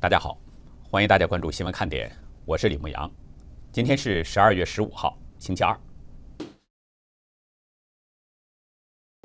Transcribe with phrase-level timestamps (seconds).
[0.00, 0.38] 大家好，
[0.92, 2.08] 欢迎大家关注新闻看点，
[2.44, 3.10] 我是李牧阳。
[3.72, 5.76] 今天是十二月十五号，星期二。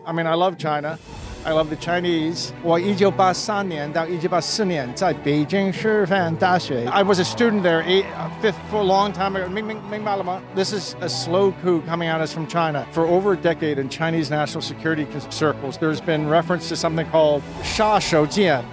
[0.04, 0.98] I mean, I love China.
[1.45, 2.49] I love the Chinese.
[2.63, 6.88] 我一九八三年到一九八四年在北京师范大学。
[6.88, 8.05] I was a student there eight,
[8.41, 9.48] fifth for a long time ago.
[9.48, 10.41] 明明明白了吗?
[10.55, 12.88] This is a slow coup coming at us from China.
[12.94, 17.44] For over a decade in Chinese national security circles, there's been reference to something called
[17.63, 18.63] Sha Shoujian,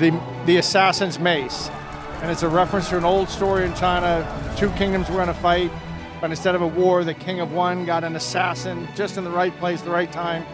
[0.00, 1.68] the, the assassin's mace.
[2.22, 4.26] And it's a reference to an old story in China.
[4.56, 5.70] Two kingdoms were in a fight,
[6.20, 9.30] but instead of a war, the king of one got an assassin just in the
[9.30, 10.44] right place, the right time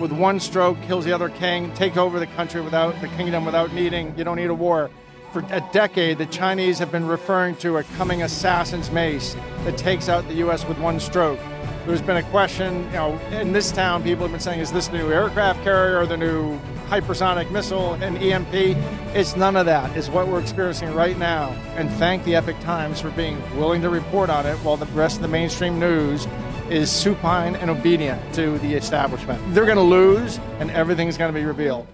[0.00, 3.72] with one stroke kills the other king, take over the country without the kingdom without
[3.74, 4.90] needing, you don't need a war.
[5.32, 10.08] For a decade, the Chinese have been referring to a coming assassin's mace that takes
[10.08, 10.66] out the U.S.
[10.66, 11.38] with one stroke.
[11.86, 14.90] There's been a question, you know, in this town, people have been saying, is this
[14.90, 16.58] new aircraft carrier or the new
[16.90, 18.76] hypersonic missile and EMP?
[19.14, 19.96] It's none of that.
[19.96, 21.54] It's what we're experiencing right now.
[21.76, 25.16] And thank the Epic Times for being willing to report on it while the rest
[25.16, 26.26] of the mainstream news
[26.68, 29.38] is supine and obedient to the establishment.
[29.54, 31.84] They're going to lose, and everything's going to be revealed.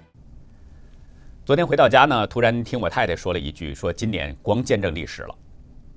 [1.44, 5.34] 昨天回到家呢，突然听我太太说了一句：“说今年光见证历史了。”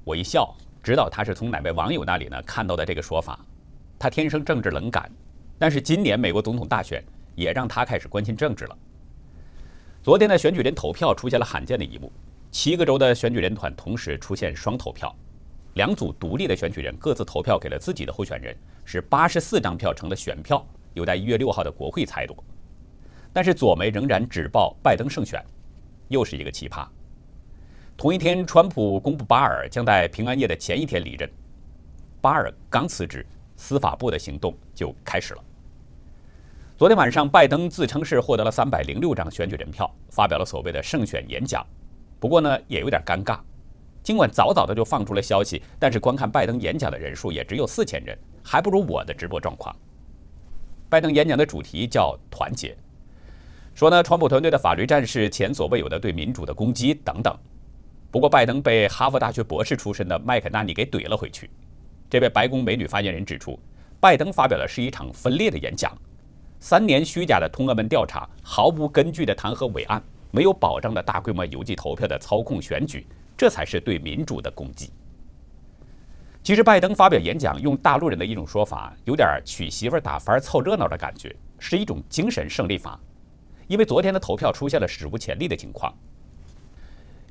[0.06, 3.40] 我一笑，知道她是从哪位网友那里呢看到的这个说法。
[3.98, 5.10] 她天生政治冷感，
[5.58, 7.04] 但是今年美国总统大选
[7.36, 8.78] 也让她开始关心政治了。
[10.10, 12.12] 昨天的选举人投票出现了罕见的一幕，
[12.50, 15.16] 七个州的选举人团同时出现双投票。
[15.76, 20.66] 两组独立的选举人各自投票给了自己的候选人，是八十四张票成了选票，
[20.96, 22.36] 有待一月六号的国会裁夺。
[23.32, 25.46] 但是左媒仍然只报拜登胜选，
[26.08, 26.88] 又是一个奇葩。
[27.96, 31.30] 同一天，川普公布巴尔将在平安夜的前一天离任，
[32.20, 33.24] 巴尔刚辞职，
[33.56, 35.44] 司法部的行动就开始了。
[36.80, 41.62] 昨天晚上，拜登自称是获得了三百零六张选举人票，发表了所谓的胜选演讲，
[42.22, 43.38] 不过呢，也有点尴尬。
[44.02, 49.76] 尽管早早的就放出了消息，但是观看拜登演讲的人数也只有四千人，还不如我的直播状况。
[50.88, 52.74] 拜登演讲的主题叫“团结”，
[53.76, 57.38] 说呢，川普团队的法律战士前所未有的对民主的攻击等等。
[58.10, 61.50] 不过，拜登被哈佛大学博士出身的麦肯纳尼给怼了回去。
[62.10, 63.60] 这位白宫美女发言人指出，
[64.00, 65.94] 拜登发表的是一场分裂的演讲，
[66.60, 73.08] 三年虚假的通俄门调查，毫无根据的弹劾伟案，没有保障的大规模邮寄投票的操控选举。
[73.38, 74.92] 这才是对民主的攻击。
[76.44, 83.00] 其实，拜登发表演讲，用大陆人的一种说法，有点娶媳妇打番凑热闹的感觉，是一种精神胜利法。
[83.68, 85.94] 因为昨天的投票出现了史无前例的情况。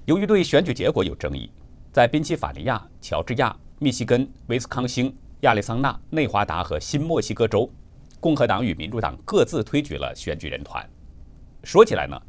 [0.07, 1.51] 由于对选举结果有争议，
[1.93, 7.71] 在宾夕法尼亚、乔治亚、密西根、威斯康星、亚利桑那、内华达和新墨西哥州，
[8.21, 10.85] 共和党与民主党各自推举了选举人团。
[11.65, 12.21] 说起来呢，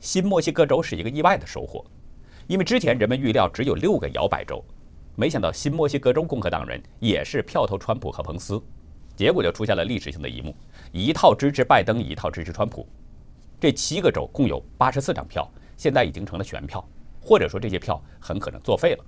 [0.00, 1.84] 新墨西哥州是一个意外的收获。
[2.46, 4.62] 因为之前人们预料只有六个摇摆州，
[5.14, 8.60] 没想到新墨西哥州共和党人也是票投川普和彭斯，
[9.16, 10.54] 结果就出现了历史性的一幕：
[10.90, 12.86] 一套支持拜登，一套支持川普。
[13.60, 16.84] 这七个州共有八十四张票，现在已经成了悬票，
[17.20, 19.04] 或者说这些票很可能作废了。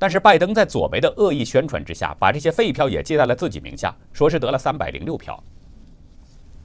[0.00, 5.38] 但是拜登在左媒的恶意宣传之下，把这些废票也记在了自己名下，说是得了三百零六票。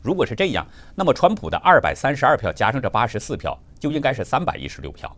[0.01, 0.66] 如果是这样，
[0.96, 5.13] 那么川普的二百三十二票加上这八十四票，就应该是三百一十六票。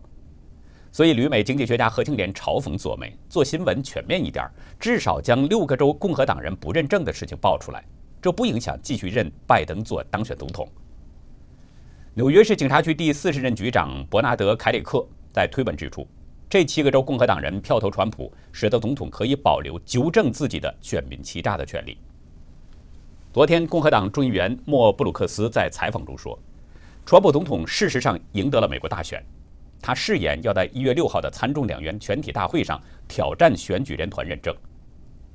[0.90, 7.84] 所以，旅美经济学家何庆莲嘲讽左媒做新闻全面一点，至少将六个州共和党人不认证的事情爆出来，
[8.20, 10.68] 这不影响继续任拜登做当选总统。
[12.14, 16.04] 纽约市警察局第四十任局长伯纳德·凯里克在推文指出，
[16.50, 21.98] 这七个州共和党人票投川普，使得总统可以保留纠正自己的选民欺诈的权利。
[23.34, 26.38] 昨天，共和党众议员莫布鲁克斯在采访中说，
[27.04, 29.22] 川普总统事实上赢得了美国大选。
[29.82, 34.56] 他誓言要在一月六号的参众两院全体大会上挑战选举人团认证。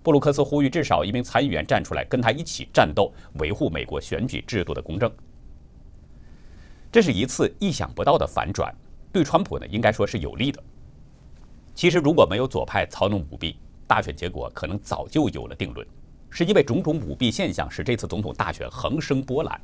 [0.01, 5.09] 布鲁克斯呼吁至少一名参议员站出来跟他一起战斗，维护美国选举制度的公正。
[6.91, 8.73] 这是一次意想不到的反转，
[9.11, 10.61] 对川普呢应该说是有利的。
[11.75, 15.85] 其实如果没有左派操弄舞弊，大选结果可能早就有了定论。
[16.29, 19.61] 是因为种种舞弊现象使这次总统大选横生波澜，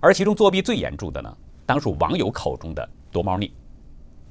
[0.00, 3.52] 而其中作弊最严重的呢，当属网友口中的多猫腻。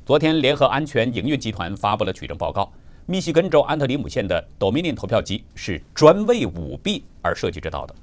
[0.06, 2.72] 昨天，联合安全营运集团发布了取证报告。
[3.06, 7.96] 密西根州安特里姆县的 Dominion 投票机是专为舞弊而设计制造的。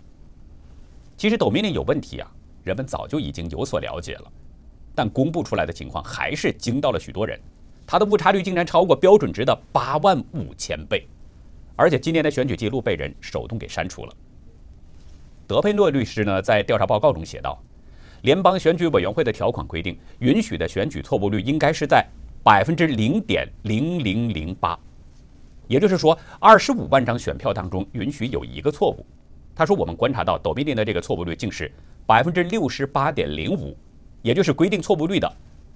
[1.18, 2.30] 其实 Dominion 有问题啊，
[2.62, 4.32] 人们早就已经有所了解了，
[4.94, 7.38] 但公布出来的情况还是惊到了许多人。
[7.86, 11.06] 它的误差率竟然超过标准值的八万五千倍，
[11.76, 14.12] 而且今年的选举记录被人手动给删除了。
[15.46, 17.62] 德佩诺律师呢，在调查报告中写道。
[18.22, 22.02] 联邦选举委员会的条款规定，允许的选举错误率应该是在
[22.42, 24.78] 百分之零点零零零八，
[25.68, 29.04] 也就是说，二十五万张选票当中允许有一个错误。
[29.54, 31.70] 他说，我们观察到多米尼的这个错误率竟是
[32.06, 33.76] 百分之六十八点零五，
[34.22, 35.30] 也就是规定错误率的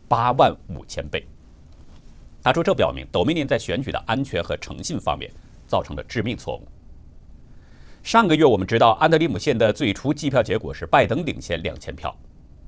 [0.08, 1.22] 八万五千倍。
[2.42, 5.30] 他说，这表明 Dominion 在选举的安全和诚信方面
[5.66, 6.66] 造成了致命错误。
[8.02, 12.16] 上个月我们知道，安德里姆县的最初计票结果是拜登领先两千票，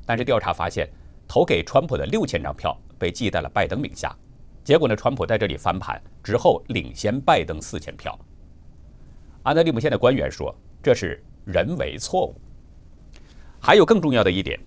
[0.05, 0.88] 但是调查发现，
[1.26, 4.14] 投给川普的六千张票被记在了拜登名下。
[4.62, 8.19] 结果呢，川普在这里翻盘之后领先拜登四千票。
[9.44, 12.34] 安德里姆县的官员说，这是人为错误。
[13.58, 14.61] 还有更重要的一点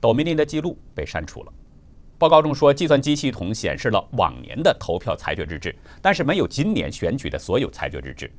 [0.00, 1.52] ，Dominion 的记录被删除了。
[2.20, 8.30] 报告中说，计算机系统显示了往年的投票裁决日志，但是没有今年选举的所有裁决日志。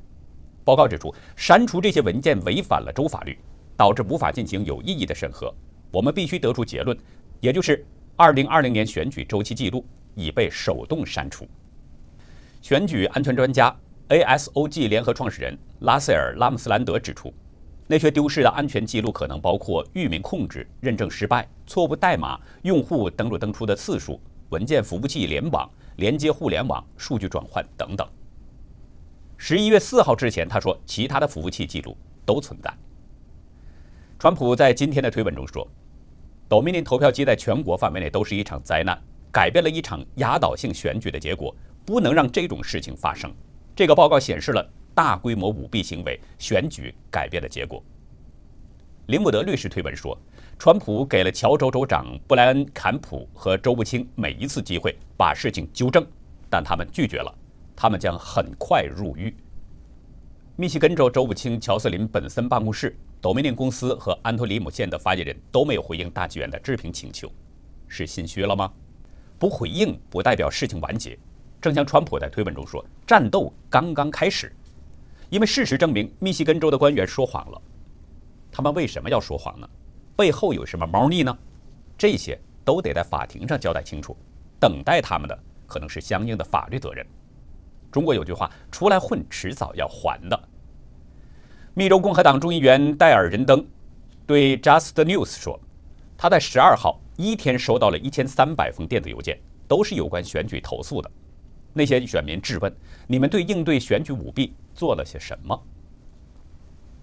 [0.64, 3.36] 报告指出，删除这些文件违反了州法律，
[3.76, 5.52] 导致无法进行有意义的审核。
[5.90, 6.96] 我们必须得出结论，
[7.40, 7.84] 也就是
[8.18, 11.44] 2020年选举周期记录已被手动删除。
[12.60, 13.76] 选举安全专家
[14.10, 17.34] ASOG 联合创始人拉塞尔·拉姆斯兰德指出。
[17.86, 28.08] 那些丢失的安全记录可能包括域名控制、认证失败、错误代码、用户登录登出的次数、文件服务器联网、连接互联网、数据转换等等。
[29.36, 32.72] 十一月四号之前，他说其他的服务器记录都存在。
[34.18, 35.66] 川普在今天的推文中说
[36.48, 38.96] ：“Dominion 投票机在全国范围内都是一场灾难，
[39.32, 41.54] 改变了一场压倒性选举的结果，
[41.84, 43.30] 不能让这种事情发生。”
[43.74, 44.70] 这个报告显示了。
[44.94, 47.82] 大规模舞弊行为，选举改变了结果。
[49.06, 50.16] 林姆德律师推文说，
[50.58, 56.06] 川普给了乔州州长布莱恩·坎普和州务卿每一次机会把事情纠正，
[56.48, 57.34] 但他们拒绝了，
[57.74, 59.34] 他们将很快入狱。
[60.54, 67.30] 密西根州州务卿乔瑟琳·本森办公室、斗梅林公司和安托里姆县的发言人都没有回应大纪元的置评请求，
[67.88, 68.70] 是心虚了吗？
[69.38, 71.18] 不回应不代表事情完结，
[71.60, 74.54] 正像川普在推文中说，战斗刚刚开始。
[75.32, 77.62] 因为事实证明，密西根州的官员说谎了。
[78.50, 79.66] 他们为什么要说谎呢？
[80.14, 81.34] 背后有什么猫腻呢？
[81.96, 84.14] 这些都得在法庭上交代清楚。
[84.60, 85.36] 等待他们的
[85.66, 87.06] 可能是相应的法律责任。
[87.90, 90.38] 中国有句话：“出来混，迟早要还的。”
[91.72, 93.66] 密州共和党众议员戴尔·仁登
[94.26, 95.58] 对 Just News 说
[96.14, 101.10] ：“他在十二号一天收到了一千三百封电子邮件，都是有关选举投诉的。”
[101.72, 102.74] 那些选民质问
[103.06, 105.58] ：“你们对应对选举舞弊做了些什么？”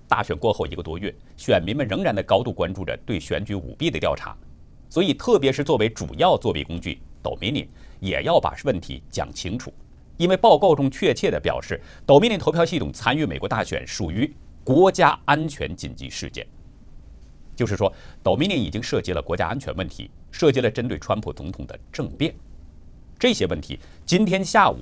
[0.07, 4.35] 大选过后一个多月，选民们仍然在高度关注着对选举舞弊的调查，
[4.89, 7.67] 所以特别是作为主要作弊工具，Dominion
[7.99, 9.73] 也要把问题讲清楚。
[10.17, 14.33] 因为报告中确切地表示，Dominion 投票系统参与美国大选属于
[14.63, 16.45] 国家安全紧急事件，
[17.55, 17.93] 就是说
[18.23, 22.35] ，Dominion 已经涉及了国家安全问题，涉及了针对川普总统的政变。
[23.19, 24.77] 这些问题，今天下午，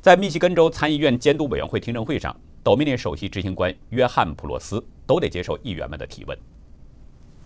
[0.00, 6.38] 在密西根州参议院监督委员会听证会上，Dominion 首席执行官约翰·普洛斯都得接受议员们的提问。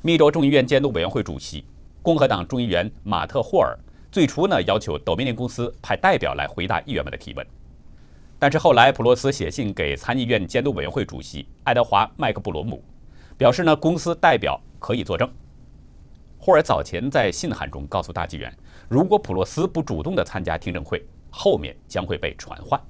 [0.03, 1.64] 密州众议院监督委员会主席
[2.03, 3.75] 共和党众议员马特·霍尔
[4.11, 7.47] 最初呢要求 Dominion 公司派代表来回答议员们的提问，
[8.38, 12.85] 但是后来普洛斯写信给参议院监督委员会主席爱德华·麦克布罗姆，
[13.38, 15.26] 表示呢公司代表可以作证。
[16.44, 18.52] 霍尔早前在信函中告诉大纪元，
[18.88, 22.80] 如果普洛斯不主动的参加听证会，后面将会被传唤。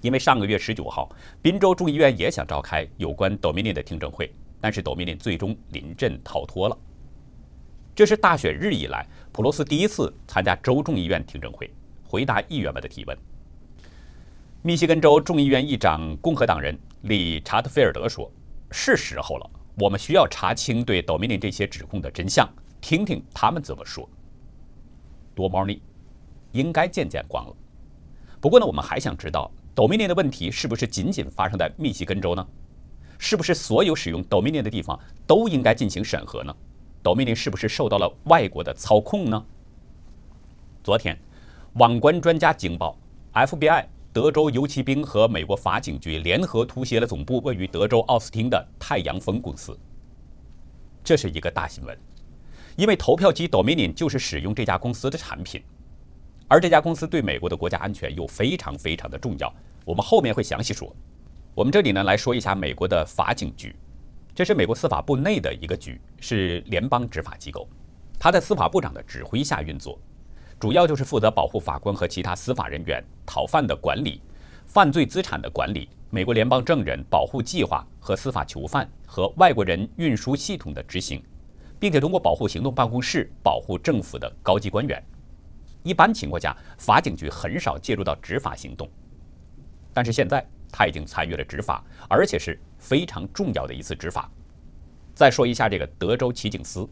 [0.00, 1.10] 因为上个月十九号，
[1.42, 6.78] 宾州众议院也想召开有关 Dominion 的听证会，但是 Dominion 最终临阵逃脱了。
[7.94, 11.70] 这是大选日以来普洛斯第一次参加州众议院听证会，
[12.02, 13.18] 回答议员们的提问。
[14.62, 18.32] 密西根州众议院议长共和党人理查德·菲尔德说
[18.72, 19.50] ：“是时候了。”
[19.80, 22.48] 我们需要查清对 Dominin 这些指控的真相，
[22.80, 24.08] 听听他们怎么说。
[25.34, 25.80] 多猫腻，
[26.50, 27.54] 应该见见光了。
[28.40, 32.44] 不过呢，我们还想知道 Dominin 的问题是不是仅仅发生在密西根州呢？
[33.18, 36.54] 是不是所有使用 Dominin 的地方都应该进行审核呢
[37.04, 39.44] ？Dominin 是不是受到了外国的操控呢？
[40.82, 41.16] 昨天，
[41.74, 42.98] 网关专家警报
[43.32, 43.86] FBI。
[44.18, 49.78] 德州游骑兵和美国法警局联合突袭了总部位于德州奥斯汀的太阳风公司。
[51.04, 51.96] 这是一个大新闻，
[52.74, 55.62] 因为投票机 Dominion 就是使用这家公司的产品，
[56.48, 59.54] 而这家公司对美国的国家安全又非常非常的重要。
[59.84, 60.92] 我们后面会详细说。
[61.54, 63.72] 我们这里呢来说一下美国的法警局，
[64.34, 67.68] 这是美国司法部内的一个局，是联邦执法机构，
[68.18, 69.96] 它在司法部长的指挥下运作。
[70.60, 74.20] 主要就是负责保护法官和其他司法人员、逃犯的管理、
[74.66, 81.22] 犯罪资产的管理、美国联邦证人保护计划和司法囚犯和外国人运输系统的执行，
[81.78, 85.00] 并且通过保护行动办公室保护政府的高级官员。
[85.84, 88.88] 一般情况下，法警局很少介入到执法行动。
[89.94, 94.28] 但是现在他已经参与了执法，而且是非常重要的一次执法。
[95.14, 96.88] 再说一下这个德州骑警司，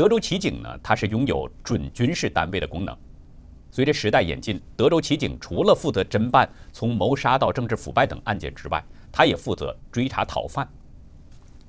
[0.00, 2.96] 德州骑警呢，它是拥有准军事单位的功能。
[3.70, 10.66] 随着时代演进，德州骑警除了负责侦办从谋杀到政治腐败等案件之外，他也负责追查逃犯。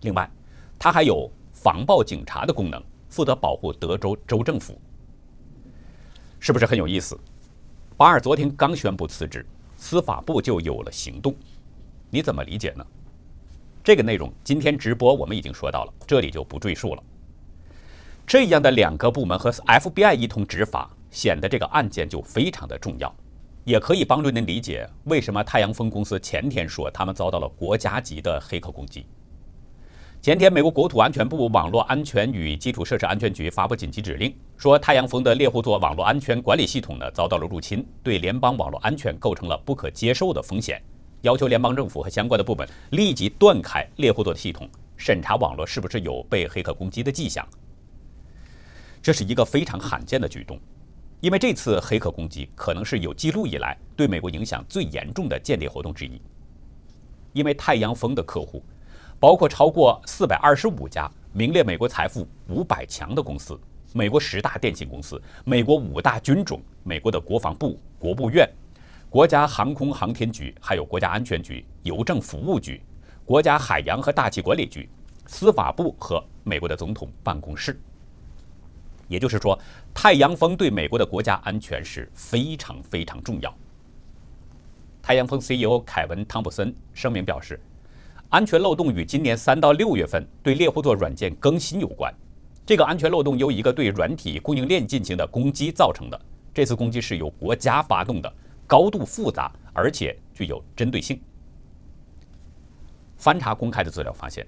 [0.04, 0.32] 另外，
[0.80, 4.80] 他还有防暴警察的功能，负责保护德州州政府。
[6.40, 7.20] 是不是很有意思？
[7.98, 9.46] 巴尔昨天刚宣布辞职，
[9.76, 11.36] 司法部就有了行动，
[12.10, 12.88] 你怎么理解呢？
[13.84, 17.04] 这个内容今天直播我们已经说到了，这里就不赘述了。
[18.32, 20.90] 这样的两个部门和 FBI 一同执法。
[21.10, 23.14] 显得这个案件就非常的重要，
[23.66, 29.06] 也可以帮助您理解为什么太阳风公司前天说他们遭到了国家级的黑客攻击。
[30.22, 40.82] 前天，美国国土安全部网络安全与基础设施安全局发布紧急指令，说太阳风的猎户座网络安全管理系统呢遭到了入侵，对联邦网络安全构成了不可接受的风险，
[41.24, 47.46] 要求联邦政府和相关的部门立即断开猎户座的系统，审查网络是不是有被黑客攻击的迹象。
[49.02, 50.60] 这是一个非常罕见的举动。
[51.22, 56.20] 因为这次黑客攻击可能是有记录以来对美国影响最严重的间谍活动之一。
[57.32, 58.62] 因为太阳风的客户
[59.20, 63.58] 包括超过四百二十五家名列美国财富五百强的公司、
[63.94, 68.50] 美国十大电信公司、美国五大军种、美国的国防部、国务院、
[69.10, 72.82] 国家航空航天局、还有国家安全局、邮政服务局、
[73.24, 74.90] 国家海洋和大气管理局、
[75.28, 77.80] 司法部和美国的总统办公室。
[79.12, 79.60] 也就是说，
[79.94, 83.54] 太阳风对美国的国家安全是非常非常重要。
[85.02, 87.60] 太阳风 CEO 凯文·汤普森声明表示，
[88.30, 92.14] 安全漏洞与今年三到六月份对猎户座软件更新有关。
[92.66, 96.18] 这个安全漏洞由一个对软体供应链进行的攻击造成的。
[96.54, 98.34] 这次攻击是由国家发动的，
[98.66, 101.20] 高度复杂，而且具有针对性。
[103.18, 104.48] 翻查公开的资料发现，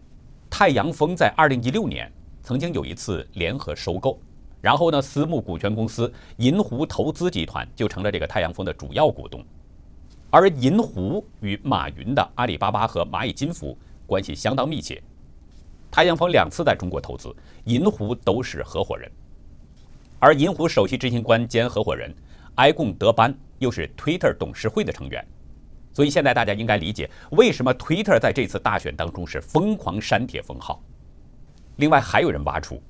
[0.49, 2.09] 太阳风在2016年
[2.41, 4.17] 曾经有一次联合收购。
[4.63, 9.43] 然后呢，私募股权公司银湖投资集团就成了这个太阳风的主要股东，
[10.29, 13.77] 而银湖与马云的阿里巴巴和蚂蚁金服
[14.07, 15.03] 关系相当密切。
[15.91, 19.11] 太阳风两次在中国投资，银湖都是合伙人，
[20.17, 22.09] 而银湖首席执行官兼合伙人
[22.55, 25.27] 埃贡德班又是 Twitter 董事会的成员，
[25.91, 30.81] 所以现在大家应该理解为什么 Twitter 在这次大选当中是疯狂删帖封号。
[31.75, 32.81] 另外还有人挖出。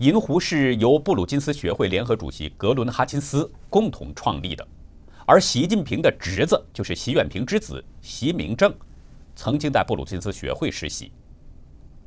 [0.00, 4.66] 银湖是由布鲁金斯学会联合主席格伦·哈钦斯共同创立的，
[5.26, 8.74] 而习近平的侄子就是习远平之子习明正，
[9.36, 11.12] 曾经在布鲁金斯学会实习。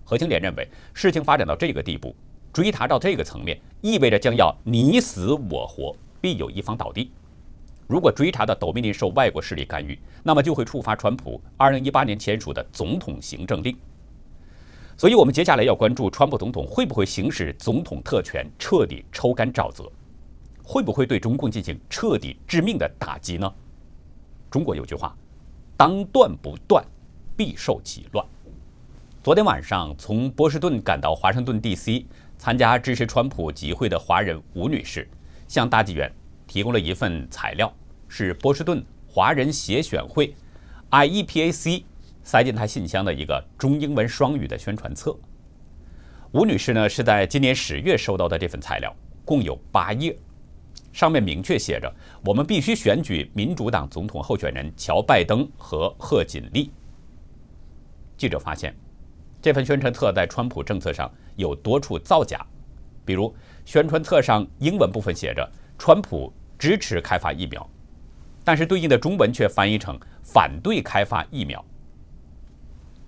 [0.03, 2.15] 何清莲认为，事情发展到这个地步，
[2.51, 7.11] 追查到这个层面，意味着将要你死我活，必有一方倒地。
[7.85, 13.77] 如果追查的抖音林受外国势力干预，那么就会触发川普2018年签署的总统行政令。
[15.03, 19.91] 所以，我们接下来要关注川普总统会不会行使总统特权，彻底抽干沼泽，
[20.63, 23.53] 会不会对中共进行彻底致命的打击呢？
[24.49, 25.13] 中国有句话
[25.75, 26.81] ：“当断不断，
[27.35, 28.25] 必受其乱。”
[29.21, 32.05] 昨天晚上，从波士顿赶到华盛顿 D.C.
[32.37, 35.05] 参加支持川普集会的华人吴女士，
[35.49, 36.09] 向大纪元
[36.47, 37.69] 提供了一份材料，
[38.07, 40.33] 是波士顿华人协选会
[40.91, 41.83] （IEPAC）。
[42.23, 45.15] 塞进他信箱的一个中英文双语的宣传册。
[46.31, 48.91] 吴女士呢是在今年十月收到的这份材料，
[49.23, 50.17] 共有八页，
[50.91, 51.93] 上面明确写着：
[52.25, 56.71] 我们必须选举民主党总统候选人乔·拜登和贺锦丽。
[58.17, 58.75] 记者发现，
[59.41, 62.43] 这份宣传册在川普政策上有多处造假，
[63.05, 67.69] 比如宣传册上英文部分写着“川普支持开发疫苗”，
[68.43, 71.63] 但是对应的中文却翻译成“反对开发疫苗”。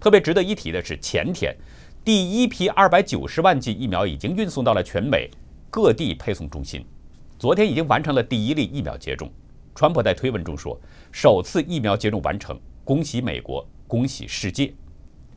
[0.06, 1.52] 特别值得一提的是，前天
[2.04, 5.28] 第一批二百九十万剂疫苗已经运送到了全美
[5.72, 6.86] 各地配送中心。
[7.40, 9.28] 昨天已经完成了第一例疫苗接种。
[9.74, 10.80] 川普在推文中说
[11.12, 14.72] ：“首次疫苗接种完成，恭喜美国，恭喜世界。”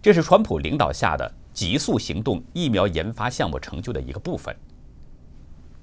[0.02, 4.54] 这是川普领导下的急速行动疫苗研发项目成就的一个部分。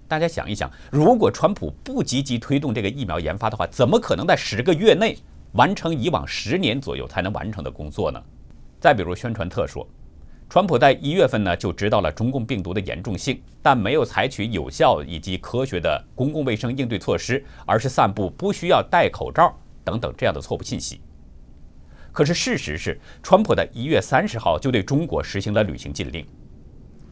[0.07, 5.17] 大家想一想，如果川普不积极推动这个疫苗研发的话，怎么可能在十个月内
[5.53, 8.21] 完成以往十年左右才能完成的工作呢？
[8.79, 9.87] 再比如，宣传特说，
[10.49, 21.01] 川普在一月份呢就知道了中共病毒的严重性，但没有采取有效以及科学的公共卫生应对措施，而是散布不需要戴口罩等等这样的错误信息。
[22.11, 26.25] 可是事实是，川普在一月三十号就对中国实行了旅行禁令，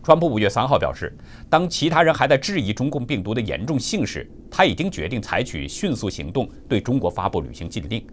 [0.03, 1.12] 川普五月三号表示，
[1.50, 8.05] 当其他人还在质疑中共病毒的严重性时，他已经决定采取迅速行动，对中国发布旅行禁令。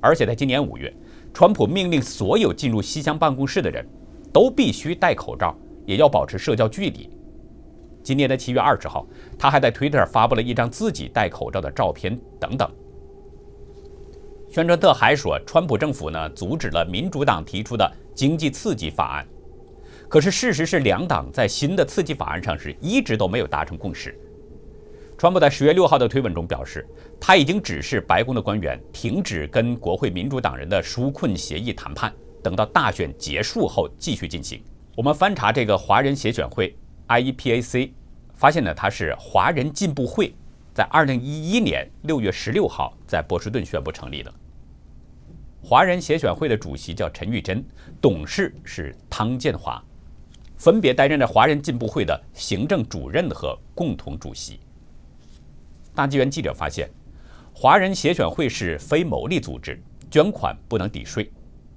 [0.00, 0.92] 而且在今年五月，
[1.32, 3.86] 川普命令所有进入西乡办公室的人
[4.32, 7.08] 都必须戴口罩，也要保持社交距离。
[8.02, 9.06] 今年的七月二十号，
[9.38, 12.70] 他还在 Twitter 发布了一张自己戴口罩的照片，等等。
[14.50, 19.26] 宣传特还说，川普政府呢阻止了民主党提出的经济刺激法案。
[20.08, 24.14] 可是事实是，两党在新的刺激法案上是一直都没有达成共识。
[25.22, 26.84] 川普在十月六号的推文中表示，
[27.20, 32.12] 他已经指示白宫的官员停止跟国会民主党人的纾困协议谈判，
[32.42, 34.60] 等到大选结束后继续进行。
[34.96, 36.76] 我们翻查这个华人协选会
[37.06, 37.92] （IEPAC），
[38.34, 40.34] 发现呢，它是华人进步会，
[40.74, 44.34] 在二零一一年六月十六号在波士顿宣布成立的。
[45.62, 47.64] 华人协选会的主席叫陈玉珍，
[48.00, 49.80] 董事是汤建华。
[50.56, 54.58] 分别担任着华人进步会的行政主任和共同主席。
[55.94, 56.88] 大纪元记者发现，
[57.52, 59.80] 华人协选会是非牟利组织，
[60.10, 61.30] 捐款不能抵税，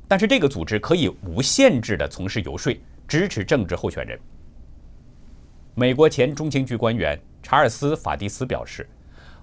[0.08, 2.74] 但是这个组织可以无限制地从事游说，
[3.08, 4.18] 支持政治候选人。
[5.74, 8.88] 美国前中情局官员查尔斯·法蒂斯表示，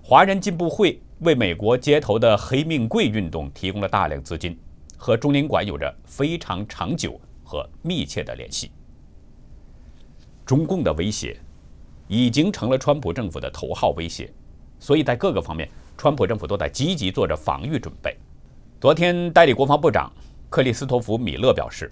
[0.02, 4.58] 华人进步会为美国街头的黑命贵运动提供了大量资金，
[4.96, 8.70] 和中领馆有着非常长久和密切的联系。
[10.46, 11.38] 中共的威胁
[12.08, 14.32] 已经成了川普政府的头号威胁，
[14.82, 18.16] 所以在各个方面，川普政府都在积极做着防御准备。
[18.80, 20.12] 昨天，代理国防部长
[20.50, 21.88] 克里斯托弗·米勒表示，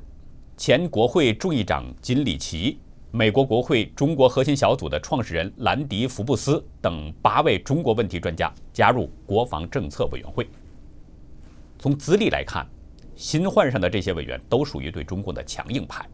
[0.56, 2.80] 前国会众议长金里奇、
[3.12, 10.49] 美国国会中国核心小组的创始人兰迪·福布斯等八位中国问题专家加入国防政策委员会。
[11.78, 12.66] 从资历来看，
[13.14, 16.04] 新换上的这些委员都属于对中共的强硬派。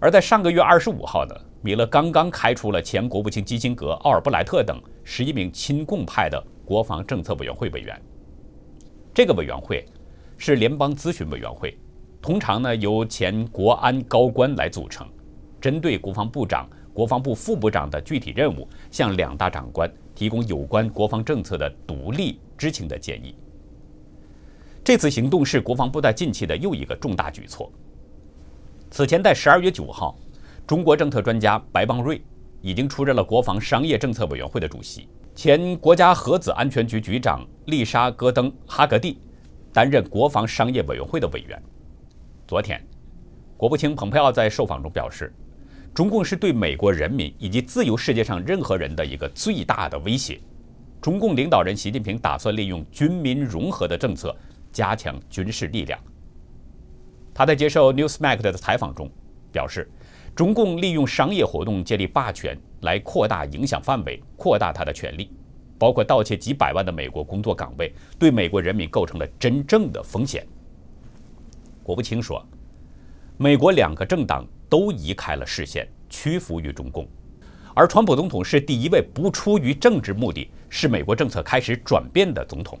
[0.00, 8.00] 而在上个月二十五号呢，米勒刚刚开除了前国务卿基辛格、奥尔布莱特等十一名亲共派的国防政策委员会委员。
[9.12, 9.84] 这个委员会
[10.36, 11.76] 是联邦咨询委员会，
[12.22, 15.04] 通常呢由前国安高官来组成，
[15.60, 23.34] 针对国防部长、国防部副部长的具体任务，向两大长官提供有关国防政策的独立知情的建议。
[24.84, 27.70] 这次行动是国防部在近期的又一个重大举措。
[28.90, 30.16] 此前，在十二月九号，
[30.66, 32.20] 中国政策专家白邦瑞
[32.62, 35.06] 已经出任了国防商业政策委员会的主席。
[35.34, 39.20] 前国家核子安全局局长丽莎·戈登·哈格蒂
[39.72, 41.62] 担任国防商业委员会的委员。
[42.46, 42.82] 昨天，
[43.58, 45.32] 国务卿蓬佩奥在受访中表示，
[45.94, 50.40] 中共是对美国人民以及自由世界上任何人的一个最大的威胁。
[51.00, 54.34] 中共领导人习近平打算利用军民融合的政策
[54.72, 56.00] 加强军事力量。
[57.38, 59.08] 他在接受 Newsmax 的采访中
[59.52, 59.88] 表示，
[60.34, 65.30] 中共利用商业活动建立霸权，来扩大影响范围，扩大他的权力，
[65.78, 70.44] 包括盗窃几百万的美国工作岗位，对美国人民构成了真正的风险。
[71.84, 72.44] 国务卿说，
[73.36, 77.06] 美国两个政党都移开了视线，屈服于中共，
[77.72, 82.76] 而川普总统是第一位不出于政治目的，使美国政策开始转变的总统。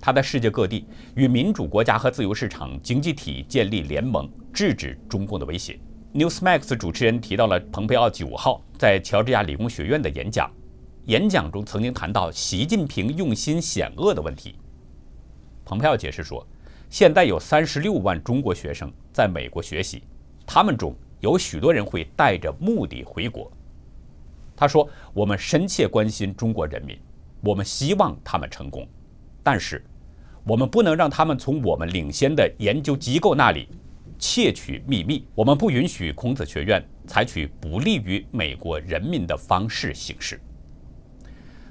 [0.00, 5.78] 他在世界各地与民主国家和自由市场经济体建立联盟，制止中共的威胁。
[6.14, 10.50] Newsmax 主持人提到了蓬佩奥九号在乔治亚理工学院的演讲，
[11.06, 14.56] 演讲中曾经谈到习近平用心险恶的问题。
[15.64, 16.46] 蓬佩奥解释说，
[16.88, 20.02] 现在有三十六万中国学生在美国学习，
[20.46, 23.50] 他们中有许多人会带着目的回国。
[24.56, 26.98] 他说：“我们深切关心中国人民，
[27.42, 28.88] 我们希望他们成功。”
[29.40, 29.84] 但是，
[30.48, 33.68] 我们不能让他们从我们领先的研究机构那里
[34.18, 35.22] 窃取秘密。
[35.34, 40.40] 我们不允许孔子学院采取不利于美国人民的方式行事。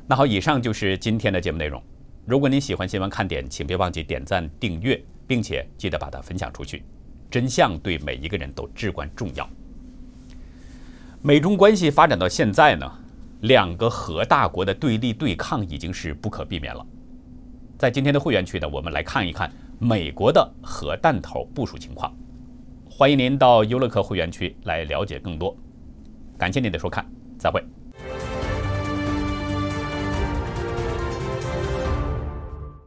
[0.06, 1.82] 那好，以上就是今天的节目内容。
[2.24, 6.84] 如果您喜欢新闻看点，请别忘记点赞、订阅，并且记得把它分享出去。
[7.32, 9.50] 真相对每一个人都至关重要。
[11.24, 12.90] 美中关系发展到现在呢，
[13.42, 16.86] 两个核大国的对立对抗已经是不可避免了。
[17.78, 22.12] 在今天的会员区呢，我们来看一看美国的核弹头部署情况。
[22.90, 25.56] 欢迎您到优乐客会员区来了解更多。
[26.40, 27.06] 感谢您的收看，
[27.38, 27.64] 再会。